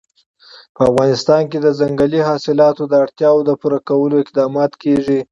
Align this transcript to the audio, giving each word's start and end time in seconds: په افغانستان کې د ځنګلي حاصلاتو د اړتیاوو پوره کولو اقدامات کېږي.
په 0.75 0.81
افغانستان 0.91 1.41
کې 1.51 1.57
د 1.61 1.67
ځنګلي 1.79 2.21
حاصلاتو 2.29 2.83
د 2.87 2.93
اړتیاوو 3.03 3.57
پوره 3.61 3.79
کولو 3.89 4.15
اقدامات 4.23 4.71
کېږي. 4.83 5.19